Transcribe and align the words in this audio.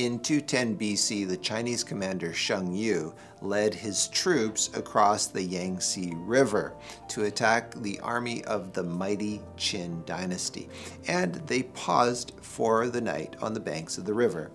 In 0.00 0.18
210 0.18 0.78
BC, 0.78 1.28
the 1.28 1.36
Chinese 1.36 1.84
commander 1.84 2.30
Xiang 2.30 2.74
Yu 2.74 3.12
led 3.42 3.74
his 3.74 4.08
troops 4.08 4.70
across 4.72 5.26
the 5.26 5.42
Yangtze 5.42 6.14
River 6.16 6.72
to 7.08 7.24
attack 7.24 7.74
the 7.74 8.00
army 8.00 8.42
of 8.44 8.72
the 8.72 8.82
mighty 8.82 9.42
Qin 9.58 10.06
dynasty, 10.06 10.70
and 11.06 11.34
they 11.46 11.64
paused 11.64 12.32
for 12.40 12.88
the 12.88 13.02
night 13.02 13.36
on 13.42 13.52
the 13.52 13.60
banks 13.60 13.98
of 13.98 14.06
the 14.06 14.14
river. 14.14 14.50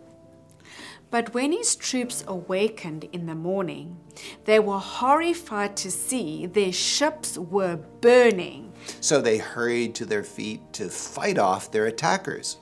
But 1.12 1.36
when 1.36 1.52
his 1.52 1.75
troops 1.75 2.23
awakened 2.27 3.04
in 3.14 3.27
the 3.27 3.36
morning, 3.36 4.00
they 4.46 4.57
were 4.57 4.80
horrified 4.80 5.77
to 5.77 5.91
see 5.91 6.48
their 6.48 6.73
ships 6.73 7.38
were 7.38 7.75
burning. 8.02 8.73
So 9.00 9.21
they 9.21 9.38
hurried 9.38 9.93
to 9.93 10.07
their 10.07 10.23
feet 10.23 10.73
to 10.73 10.89
fight 10.89 11.38
off 11.38 11.70
their 11.70 11.86
attackers. 11.86 12.57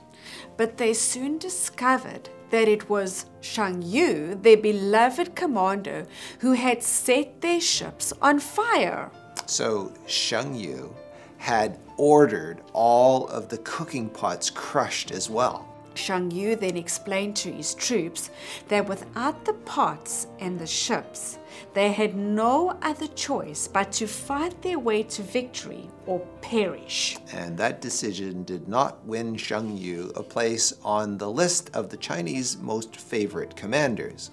But 0.58 0.76
they 0.76 0.92
soon 0.92 1.38
discovered 1.38 2.28
that 2.54 2.68
it 2.68 2.88
was 2.88 3.26
Xiang 3.42 3.82
Yu, 3.84 4.38
their 4.40 4.56
beloved 4.56 5.34
commander, 5.34 6.06
who 6.38 6.52
had 6.52 6.84
set 6.84 7.40
their 7.40 7.60
ships 7.60 8.12
on 8.22 8.38
fire. 8.38 9.10
So 9.46 9.92
Xiang 10.06 10.56
Yu 10.56 10.94
had 11.36 11.76
ordered 11.96 12.60
all 12.72 13.26
of 13.26 13.48
the 13.48 13.58
cooking 13.58 14.08
pots 14.08 14.50
crushed 14.50 15.10
as 15.10 15.28
well. 15.28 15.73
Xiang 15.94 16.32
Yu 16.32 16.56
then 16.56 16.76
explained 16.76 17.36
to 17.36 17.52
his 17.52 17.74
troops 17.74 18.30
that 18.68 18.88
without 18.88 19.44
the 19.44 19.52
pots 19.52 20.26
and 20.38 20.58
the 20.58 20.66
ships, 20.66 21.38
they 21.72 21.92
had 21.92 22.14
no 22.16 22.76
other 22.82 23.06
choice 23.08 23.68
but 23.68 23.92
to 23.92 24.06
fight 24.06 24.60
their 24.62 24.78
way 24.78 25.02
to 25.04 25.22
victory 25.22 25.88
or 26.06 26.20
perish. 26.40 27.16
And 27.32 27.56
that 27.58 27.80
decision 27.80 28.44
did 28.44 28.68
not 28.68 29.04
win 29.06 29.36
Xiang 29.36 29.78
Yu 29.78 30.12
a 30.16 30.22
place 30.22 30.72
on 30.84 31.18
the 31.18 31.30
list 31.30 31.70
of 31.74 31.88
the 31.88 31.96
Chinese 31.96 32.56
most 32.58 32.96
favorite 32.96 33.56
commanders. 33.56 34.30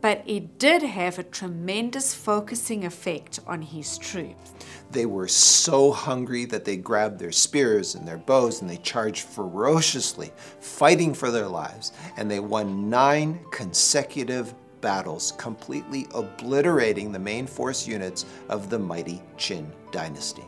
But 0.00 0.22
it 0.26 0.58
did 0.58 0.82
have 0.82 1.18
a 1.18 1.22
tremendous 1.22 2.14
focusing 2.14 2.84
effect 2.84 3.40
on 3.46 3.62
his 3.62 3.98
troops. 3.98 4.52
They 4.90 5.06
were 5.06 5.28
so 5.28 5.92
hungry 5.92 6.46
that 6.46 6.64
they 6.64 6.76
grabbed 6.76 7.18
their 7.18 7.32
spears 7.32 7.94
and 7.94 8.08
their 8.08 8.18
bows 8.18 8.60
and 8.60 8.70
they 8.70 8.78
charged 8.78 9.24
ferociously, 9.24 10.32
fighting 10.60 11.12
for 11.14 11.30
their 11.30 11.46
lives. 11.46 11.92
And 12.16 12.30
they 12.30 12.40
won 12.40 12.88
nine 12.88 13.40
consecutive 13.52 14.54
battles, 14.80 15.32
completely 15.32 16.08
obliterating 16.14 17.12
the 17.12 17.18
main 17.18 17.46
force 17.46 17.86
units 17.86 18.24
of 18.48 18.70
the 18.70 18.78
mighty 18.78 19.22
Qin 19.36 19.66
dynasty. 19.92 20.44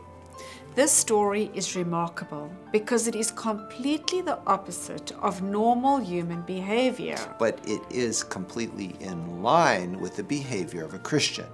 This 0.75 0.91
story 0.91 1.51
is 1.53 1.75
remarkable 1.75 2.51
because 2.71 3.07
it 3.07 3.13
is 3.13 3.29
completely 3.29 4.21
the 4.21 4.39
opposite 4.47 5.11
of 5.21 5.43
normal 5.43 5.99
human 5.99 6.41
behavior. 6.41 7.19
But 7.37 7.59
it 7.67 7.81
is 7.91 8.23
completely 8.23 8.95
in 8.99 9.43
line 9.43 9.99
with 9.99 10.15
the 10.15 10.23
behavior 10.23 10.83
of 10.83 10.95
a 10.95 10.99
Christian. 10.99 11.45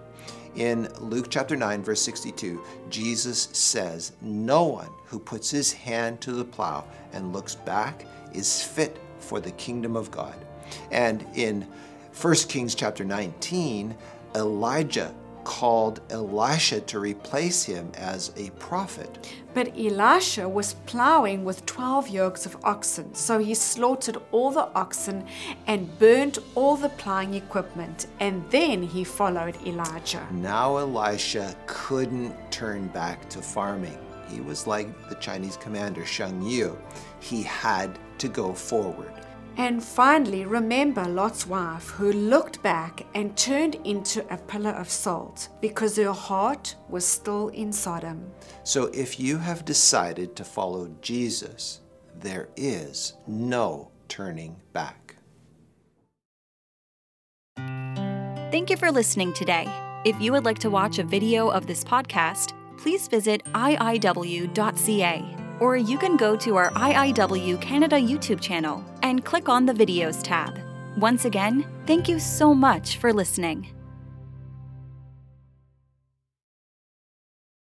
In 0.56 0.88
Luke 1.02 1.28
chapter 1.30 1.58
9, 1.58 1.84
verse 1.84 2.02
62, 2.02 2.64
Jesus 2.90 3.50
says, 3.52 4.14
No 4.22 4.64
one 4.64 4.90
who 5.04 5.20
puts 5.20 5.52
his 5.52 5.74
hand 5.74 6.22
to 6.22 6.32
the 6.32 6.46
plow 6.46 6.86
and 7.12 7.34
looks 7.34 7.56
back 7.56 8.06
is 8.34 8.64
fit 8.64 9.02
for 9.20 9.42
the 9.42 9.52
kingdom 9.52 9.98
of 9.98 10.12
God. 10.12 10.36
And 10.92 11.26
in 11.36 11.68
1 12.22 12.36
Kings 12.48 12.74
chapter 12.74 13.04
19, 13.04 13.98
Elijah 14.34 15.14
called 15.50 16.00
Elisha 16.12 16.80
to 16.80 17.00
replace 17.00 17.64
him 17.64 17.92
as 17.96 18.32
a 18.38 18.52
prophet. 18.60 19.34
But 19.56 19.76
Elisha 19.76 20.48
was 20.48 20.76
plowing 20.86 21.44
with 21.44 21.66
12 21.66 22.08
yokes 22.10 22.46
of 22.46 22.56
oxen, 22.64 23.16
so 23.16 23.40
he 23.40 23.56
slaughtered 23.56 24.18
all 24.32 24.52
the 24.52 24.70
oxen 24.76 25.26
and 25.66 25.98
burnt 25.98 26.38
all 26.54 26.76
the 26.76 26.90
plowing 26.90 27.34
equipment, 27.34 28.06
and 28.20 28.48
then 28.52 28.84
he 28.84 29.04
followed 29.04 29.58
Elijah. 29.66 30.28
Now 30.30 30.78
Elisha 30.78 31.56
couldn't 31.66 32.36
turn 32.52 32.88
back 32.90 33.28
to 33.30 33.42
farming. 33.42 33.98
He 34.30 34.42
was 34.42 34.68
like 34.68 34.88
the 35.10 35.16
Chinese 35.16 35.58
commander 35.58 36.04
Xiang 36.04 36.48
Yu. 36.48 36.78
He 37.22 37.42
had 37.42 37.98
to 38.20 38.28
go 38.28 38.54
forward. 38.54 39.14
And 39.60 39.84
finally, 39.84 40.46
remember 40.46 41.04
Lot's 41.04 41.46
wife 41.46 41.90
who 41.90 42.14
looked 42.14 42.64
back 42.64 43.06
and 43.14 43.36
turned 43.36 43.76
into 43.84 44.26
a 44.34 44.38
pillar 44.38 44.72
of 44.72 44.90
salt 44.90 45.50
because 45.60 45.98
her 45.98 46.14
heart 46.14 46.78
was 46.88 47.06
still 47.06 47.50
in 47.50 47.74
Sodom. 47.74 48.32
So 48.64 48.86
if 48.94 49.20
you 49.20 49.38
have 49.38 49.66
decided 49.66 50.38
to 50.38 50.46
follow 50.46 50.90
Jesus, 51.02 51.82
there 52.22 52.48
is 52.56 53.16
no 53.28 53.92
turning 54.08 54.56
back. 54.72 55.18
Thank 57.58 58.70
you 58.70 58.78
for 58.78 58.94
listening 58.94 59.34
today. 59.34 59.68
If 60.06 60.22
you 60.22 60.32
would 60.32 60.46
like 60.46 60.60
to 60.60 60.70
watch 60.70 61.00
a 61.00 61.04
video 61.04 61.50
of 61.50 61.68
this 61.68 61.84
podcast, 61.84 62.54
please 62.78 63.10
visit 63.10 63.44
iiw.ca 63.54 65.36
or 65.60 65.76
you 65.76 65.98
can 65.98 66.16
go 66.16 66.36
to 66.38 66.56
our 66.56 66.72
IIW 66.72 67.62
Canada 67.62 67.98
YouTube 67.98 68.40
channel 68.40 68.84
and 69.10 69.26
click 69.26 69.50
on 69.50 69.66
the 69.66 69.74
Videos 69.74 70.22
tab. 70.24 70.60
Once 70.98 71.26
again, 71.26 71.66
thank 71.88 72.08
you 72.08 72.20
so 72.20 72.54
much 72.54 72.98
for 72.98 73.12
listening. 73.12 73.68